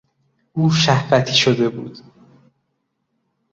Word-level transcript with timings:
او 0.53 0.69
شهوتی 0.71 1.33
شده 1.33 1.69
بود. 1.69 1.97